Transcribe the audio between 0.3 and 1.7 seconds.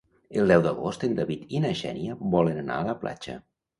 El deu d'agost en David i